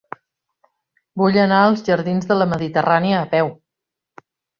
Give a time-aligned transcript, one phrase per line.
[1.21, 3.53] Vull anar als jardins de la Mediterrània a peu.